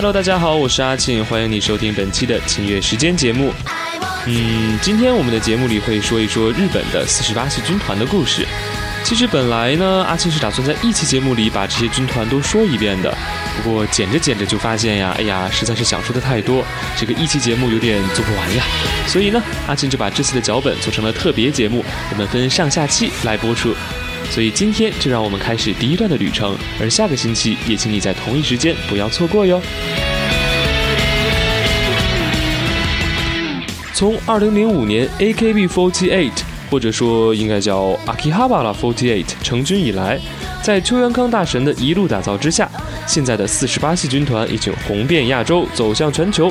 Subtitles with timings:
[0.00, 3.52] Hello，大家好，我是阿庆，欢迎你收听本期的琴乐时间节目。
[4.24, 8.48] 嗯，今天我们的节目里会说一说日本的四十八系军团的故事。
[9.04, 13.14] 其实本来呢，阿庆是打算在一期节目里把这些军团都说一遍的，
[13.62, 16.64] 不过剪着剪着就发现呀，哎呀，实在是想说的太多，
[16.96, 18.64] 这个一期节目有点做不完呀。
[19.06, 23.74] 所以呢，阿庆就把这次的脚本做成了特别节目，我们分上下期来播出。
[24.30, 29.60] 所以今天就让我们开始第一段的旅程，而下个星期也请你在同一时间不要错过哟。
[33.92, 36.30] 从二零零五年 AKB48，
[36.70, 40.18] 或者说应该叫 Akihabara48 成军以来，
[40.62, 42.70] 在秋元康大神的一路打造之下，
[43.06, 46.50] 现在的四十八系军团已经红遍亚洲，走向全球，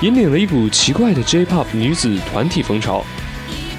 [0.00, 3.04] 引领了一股奇怪的 J-pop 女子团体风潮。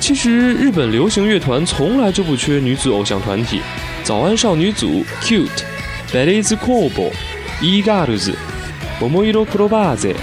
[0.09, 3.62] 其实日本流行乐团从来就不缺女子偶像团体，
[4.04, 5.48] 早安少女组 Cute、
[6.12, 7.12] Belly's Club、
[7.62, 8.34] E-Girls、
[8.99, 10.16] Momoiro Club。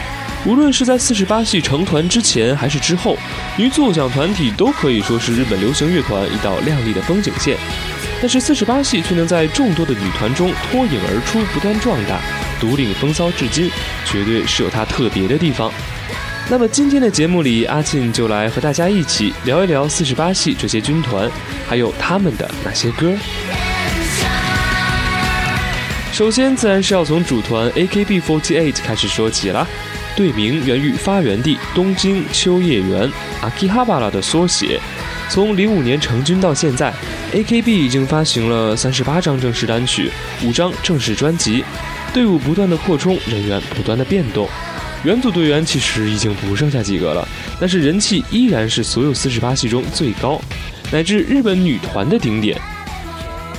[0.45, 3.17] 无论是在四十八系成团之前还是之后，
[3.57, 7.57] 女子偶像团体都可以说是日本流行乐团一道亮丽的风景线。
[8.21, 12.19] 但是四十八系却能在众多的女团中脱颖而出，不断壮大，
[12.61, 13.71] 独领风骚至今，
[14.05, 15.71] 绝对是有它特别的地方。
[16.49, 21.29] 那么今天的节目里，阿庆就来和大家一起聊一聊四十八系这些军团，
[21.67, 23.13] 还有他们的那些歌。
[26.13, 29.67] 首先，自然是要从主团 AKB48 开始说起了。
[30.15, 33.11] 队名源于发源地东京秋叶原
[33.43, 34.81] Akihabara 的缩写。
[35.29, 36.95] 从零五年成军到现在
[37.33, 40.09] ，AKB 已经发行了三十八张正式单曲，
[40.45, 41.65] 五张正式专辑，
[42.15, 44.49] 队伍不断的扩充，人员不断的变动。
[45.07, 47.27] 原组队员其实已经不剩下几个了，
[47.61, 50.41] 但是人气依然是所有四十八系中最高，
[50.91, 52.61] 乃至日本女团的顶点。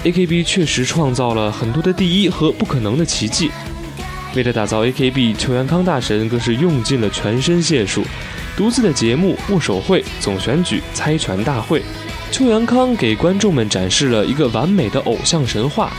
[0.03, 3.49] AKB 确实创造了很多的第一和不可能的奇迹。
[4.35, 8.03] 为了打造 AKB，邱元康大神更是用尽了全身解数。
[8.57, 11.81] 独自的节目、握手会、总选举、猜拳大会，
[12.29, 15.93] 邱元康给观众们展示了一个完美的偶像神话。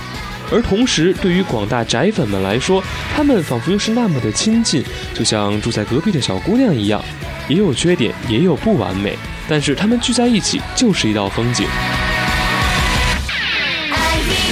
[0.50, 2.82] 而同时，对于广大宅粉们来说，
[3.14, 4.82] 他们仿佛又是那么的亲近，
[5.14, 7.02] 就像住在隔壁的小姑娘一样。
[7.48, 9.16] 也有缺点，也有不完美，
[9.48, 11.66] 但是他们聚在一起就是一道风景。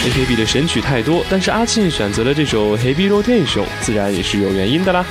[0.06, 5.04] AKB 的神曲太多，但是阿庆选择了这首《Heavy Rotation》，自然也是有原因的啦。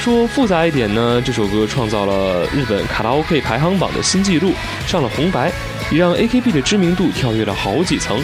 [0.00, 4.52] 说复杂一点呢，这首歌创造了日本卡拉 OK 排行榜的新纪录，
[4.86, 5.52] 上了红白，
[5.90, 8.18] 也让 AKB 的知名度跳跃了好几层。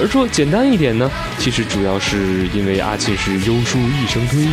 [0.00, 4.46] 而说简单一点呢，其实主要是因为阿庆是优叔一生推，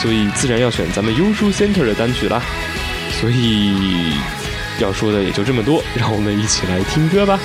[0.00, 2.40] 所以自然要选咱们优叔 Center 的单曲啦。
[3.20, 4.12] 所以
[4.80, 7.38] 要说的也就这么多，让我们一起来听歌吧。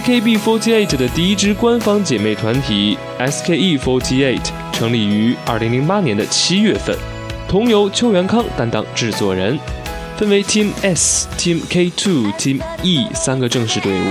[0.00, 4.40] AKB48 的第一支官方姐妹团体，SKE48
[4.72, 6.96] 成立于2008年的七月份，
[7.46, 9.58] 同由邱元康担当制作人，
[10.16, 14.04] 分为 Team S、Team K2、Team E 三个正式队伍。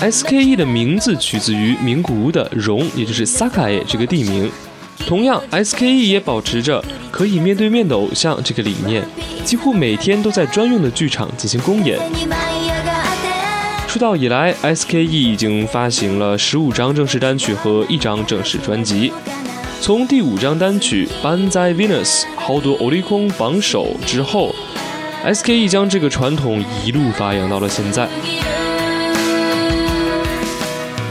[0.00, 4.50] SKE 的名字取自于名古屋的荣，也就是 Sakae 这个地名。
[5.06, 9.04] 同样，SKE 也保持着可以面对面的偶像这个理念，
[9.44, 11.96] 几乎每天都在专用的剧场进行公演。
[13.90, 19.12] 出道以来，SKE 已经发行了十五张正式单曲和一张正式专辑。
[19.80, 24.54] 从第五张单曲《班在 Venus》豪夺欧利空榜首之后
[25.24, 28.08] ，SKE 将这个传统一路发扬到了现在。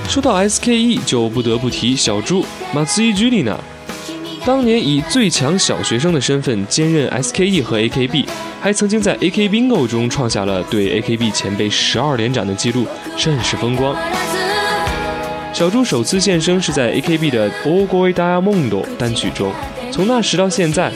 [0.08, 3.60] 说到 SKE，就不得不提小猪马兹伊居里娜。
[4.46, 8.26] 当年以最强小学生的身份兼任 SKE 和 AKB，
[8.62, 13.96] 还曾经在 AK Bingo 中创下了对 AKB 前辈十二连斩的记录，甚是风光。
[15.54, 19.52] 小猪首次现身是在 AKB 的《All Boy Diamond》单曲中，
[19.92, 20.92] 从那时到现在，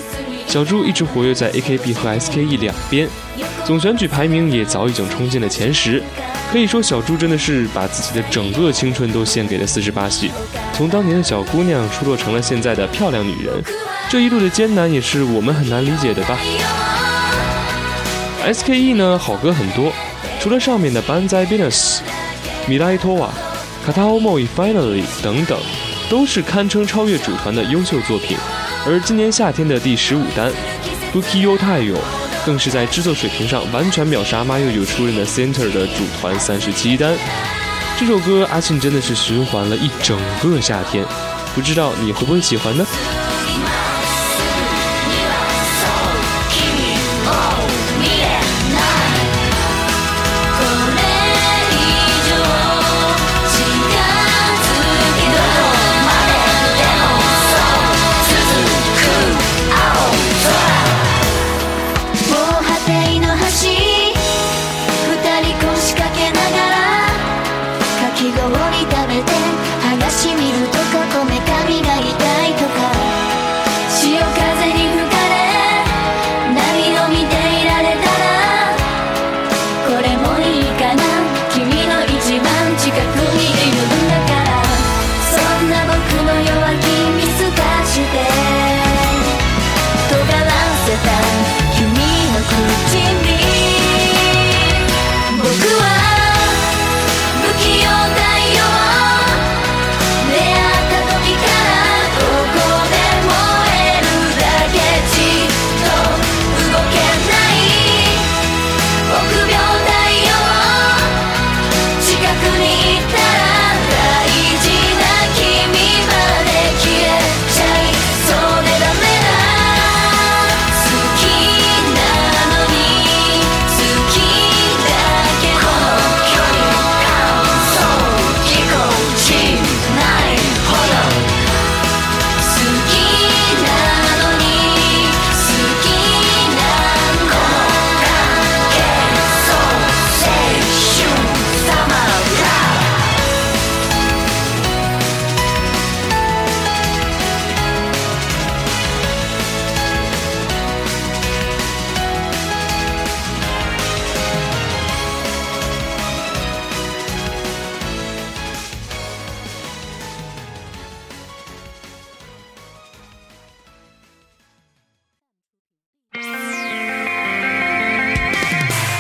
[0.48, 3.08] 小猪一直活跃在 AKB 和 SKE 两边，
[3.66, 6.02] 总选举排名也早已经冲进了前十。
[6.54, 10.30] 可以说，小猪真的是把自己的整个青春都献给了四十八系，
[10.72, 13.52] 从当年的小姑娘出落成了现在的漂亮女人，
[14.08, 16.38] 这一路的艰难也是我们很难理解的吧。
[18.46, 19.92] SKE 呢，好歌很多，
[20.40, 21.72] 除了上面的《Banzai Venus》、
[22.68, 23.34] 《米拉伊托瓦》、
[23.92, 25.60] 《Kataomoi Finally》等等，
[26.08, 28.38] 都是堪称超越主团的优秀作品。
[28.86, 30.52] 而今年夏天的第十五单
[31.12, 31.96] 《Bukiyo Tayo》。
[32.46, 37.16] 更是在制作水平上完全秒杀 Mayu 出任的 Center 的主团三十七单。
[37.98, 41.06] 这首歌阿信真的是循环了一整个夏天，
[41.56, 42.86] 不知道你会不会喜欢呢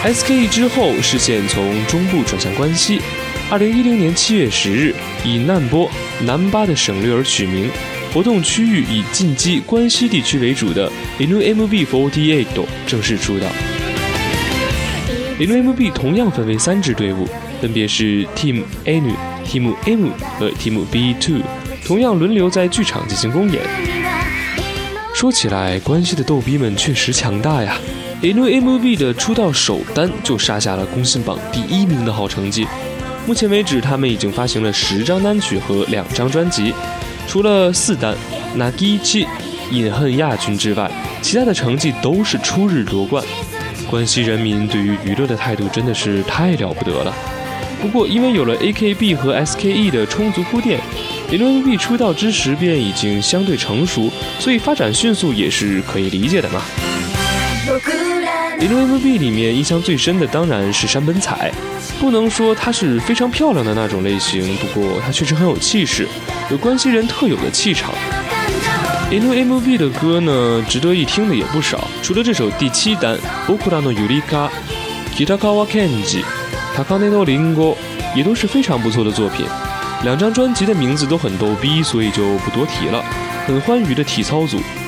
[0.04, 3.00] ？SKE 之后，视线从中部转向关西。
[3.50, 4.94] 二零一零年七月十日，
[5.24, 5.90] 以难波
[6.26, 7.70] 南巴的省略而取名，
[8.14, 13.48] 活动区域以进击关西地区为主的 INUMB48 正式出道。
[15.40, 17.28] INUMB 同样分为三支队伍，
[17.62, 19.16] 分别是 Team N、
[19.48, 21.42] Team M 和 Team B2，
[21.86, 23.62] 同样轮流在剧场进行公演。
[25.16, 27.78] 说起来，关西的逗逼们确实强大呀。
[28.24, 32.66] INUMB 的出道首单就杀下了公信榜第一名的好成绩。
[33.28, 36.74] 目前为止，他们已经发行了十张单曲和两张专辑，
[37.28, 38.14] 除了四单
[38.56, 39.28] 《那第一期
[39.72, 40.90] 隐恨亚军》之外，
[41.22, 43.22] 其他的成绩都是出日夺冠。
[43.90, 47.14] 关西人民对于娱乐的态度真的是太了不得了。
[47.82, 50.80] 不过，因为有了 AKB 和 SKE 的充足铺垫
[51.30, 56.62] ，INUMB 出道之时便已经相对成熟，所以发展迅速也是可以理解的嘛。
[58.63, 61.53] 《LMB》里面印象最深的当然是山本彩，
[62.01, 66.09] 不能说她是非常漂亮的那种类型，不过她确实很有气势，
[66.51, 67.95] 有关西人特有的气场。《
[69.21, 73.17] LMB》的歌呢，值得一听的也不少，除了这首第七单《
[73.47, 74.51] 僕らのゆりか》、《
[75.27, 76.23] Kitakawa Kenji》、《
[76.77, 77.75] 高根のリンゴ》、
[78.15, 79.47] 也都是非常不错的作品。
[80.05, 83.03] 两张专辑的名字都很逗逼，所以就不多提了。
[83.47, 84.61] 很欢愉的体操组，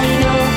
[0.00, 0.49] 愛の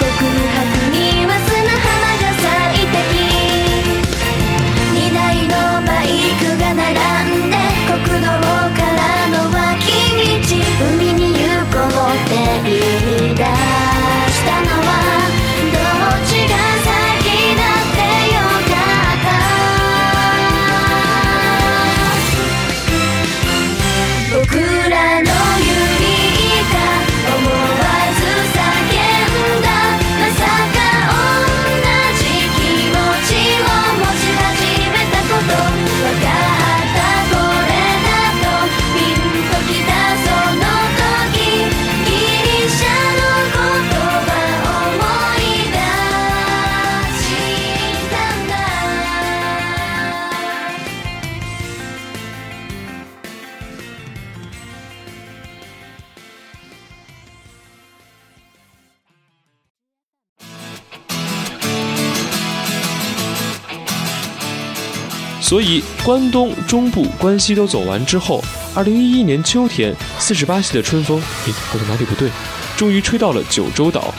[65.44, 68.42] 所以，关东、中部、关西都走完之后，
[68.74, 72.30] 二零一一年秋天，四十八系的春风，诶，好像哪里不对？
[72.78, 74.14] 终于吹到了九州岛。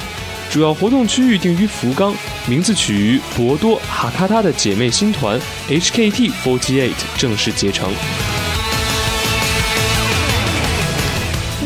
[0.50, 2.14] 主要活动区域定于福冈，
[2.47, 7.90] 名字取于博多哈卡塔的姐妹新团 HKT48 正式结成。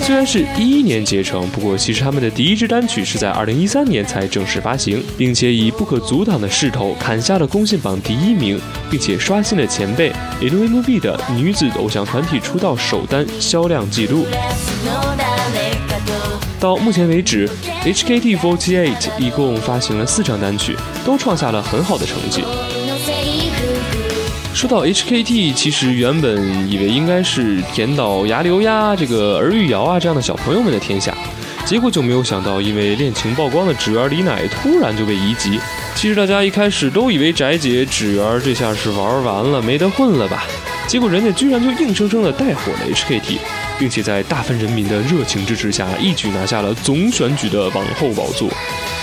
[0.09, 8.59] 虽然是一一年结成，不过其实他们的第一支单曲是在二零一三年才正式发行，并且以不可阻挡的势头砍下了公信榜第一名，
[8.91, 10.11] 并且刷新了前辈
[10.41, 14.25] LMV 的女子偶像团体出道首单销量纪录。
[16.59, 17.47] 到目前为止
[17.85, 20.75] ，HKT48 一共发行了四张单曲，
[21.05, 22.43] 都创下了很好的成绩。
[24.59, 31.17] 说到 HKT，其实原本以为应该是田岛牙流呀、这个儿玉瑶啊这样的小朋友们的天下，
[31.65, 35.61] 结果就没有想到，因为恋情曝光的纸原李乃突然就被移籍。
[35.95, 40.43] 其实大家一开始都以为翟姐纸原这下是玩完了，没得混了吧？
[40.89, 43.39] 结果人家居然就硬生生的带火了 HKT，
[43.79, 48.51] 并且在大分人民的热情支持下，一举拿下了总选举的王后宝座，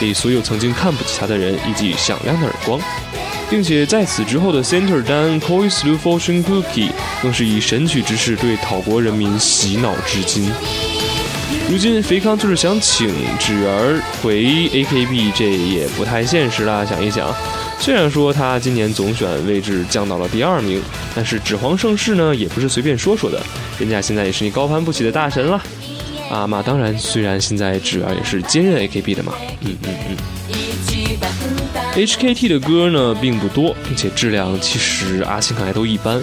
[0.02, 2.78] 给所有曾经看不起他的人以及响亮的耳光。
[3.50, 6.90] 并且在此之后的 Center 单 Koi Slow Fortune Cookie
[7.22, 10.52] 更是以神曲之势对岛国人民洗脑至今。
[11.70, 13.08] 如今肥康就是想请
[13.40, 16.86] 芷儿回 AKB，这也不太现实啦。
[16.86, 17.34] 想一想，
[17.80, 20.82] 虽然说他今年总选位置降到了第二名，
[21.16, 23.42] 但是指皇盛世呢也不是随便说说的，
[23.80, 25.62] 人家现在也是你高攀不起的大神了。
[26.30, 31.65] 啊嘛，当然，虽然现在芷儿也是兼任 AKB 的嘛，嗯嗯嗯。
[31.95, 36.21] HKT 的歌呢并不多，并且质量其实阿信看来都一般。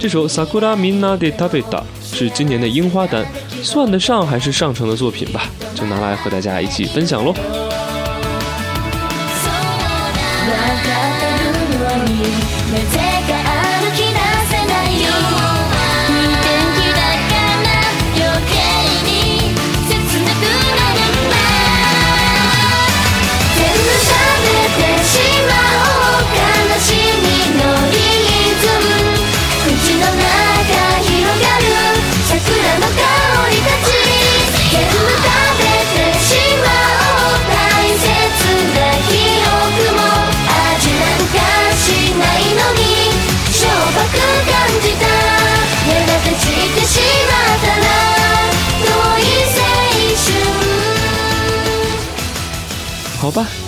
[0.00, 3.24] 这首 Sakura Minna de Tabeta 是今年的樱花单，
[3.62, 5.42] 算得上还是上乘的作品吧，
[5.74, 7.32] 就拿来和大家一起分享喽。
[7.32, 7.36] わ
[10.82, 12.10] かってるのに
[12.72, 12.94] なぜ
[13.28, 13.55] か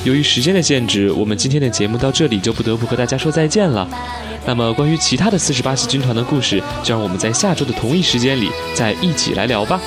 [0.05, 3.89] 由于时间的限制，我们今天的节目到这里就不得不和大家说再见了。
[4.47, 9.81] 那么，关于其他的四十八系军团的故事，就让我们在下周的同一时间里再一起来聊吧。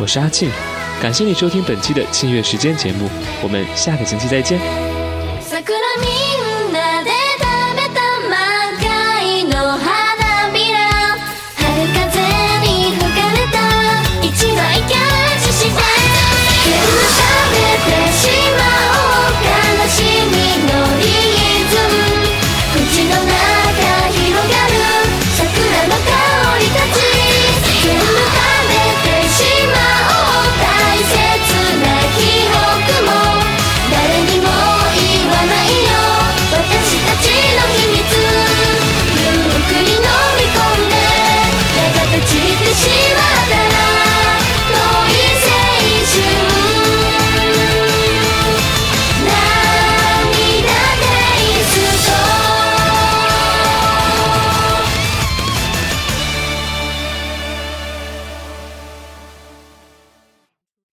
[0.00, 0.48] 我是阿庆，
[1.02, 3.10] 感谢你收听本期的庆月时间节目，
[3.42, 4.58] 我们下个星期再见。
[5.42, 5.62] 桜
[6.00, 7.23] みんなで